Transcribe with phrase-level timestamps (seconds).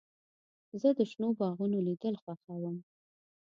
[0.81, 2.77] زه د شنو باغونو لیدل خوښوم.